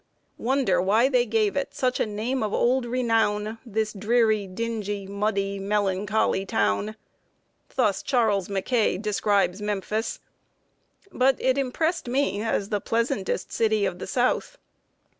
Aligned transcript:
"Wonder 0.39 0.81
why 0.81 1.09
they 1.09 1.27
gave 1.27 1.55
it 1.55 1.75
such 1.75 1.99
a 1.99 2.07
name 2.07 2.41
of 2.41 2.55
old 2.55 2.87
renown, 2.87 3.59
This 3.63 3.93
dreary, 3.93 4.47
dingy, 4.47 5.05
muddy, 5.05 5.59
melancholy 5.59 6.43
town." 6.43 6.95
[Sidenote: 7.69 7.69
SPRING 7.69 7.69
TIME 7.69 7.69
IN 7.69 7.69
MEMPHIS.] 7.69 7.75
Thus 7.75 8.03
Charles 8.09 8.49
Mackay 8.49 8.97
describes 8.97 9.61
Memphis; 9.61 10.19
but 11.11 11.35
it 11.39 11.59
impressed 11.59 12.07
me 12.07 12.41
as 12.41 12.69
the 12.69 12.81
pleasantest 12.81 13.51
city 13.51 13.85
of 13.85 13.99
the 13.99 14.07
South. 14.07 14.57